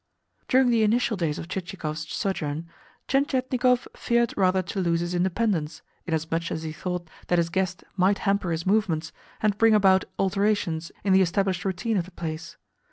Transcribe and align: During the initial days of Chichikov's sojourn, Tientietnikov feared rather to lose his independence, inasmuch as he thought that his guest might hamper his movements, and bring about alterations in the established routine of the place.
During 0.47 0.71
the 0.71 0.81
initial 0.81 1.15
days 1.15 1.37
of 1.37 1.47
Chichikov's 1.47 2.11
sojourn, 2.11 2.67
Tientietnikov 3.07 3.85
feared 3.95 4.33
rather 4.35 4.63
to 4.63 4.79
lose 4.79 5.01
his 5.01 5.13
independence, 5.13 5.83
inasmuch 6.07 6.49
as 6.51 6.63
he 6.63 6.71
thought 6.71 7.07
that 7.27 7.37
his 7.37 7.51
guest 7.51 7.83
might 7.95 8.17
hamper 8.25 8.49
his 8.49 8.65
movements, 8.65 9.11
and 9.43 9.59
bring 9.59 9.75
about 9.75 10.05
alterations 10.17 10.91
in 11.03 11.13
the 11.13 11.21
established 11.21 11.63
routine 11.65 11.97
of 11.97 12.05
the 12.05 12.11
place. 12.13 12.57